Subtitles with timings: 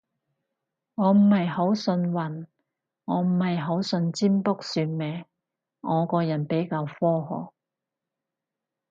[0.95, 2.47] 我唔係好信運，
[3.05, 5.23] 我唔係好信占卜算命，
[5.81, 7.53] 我個人比較科學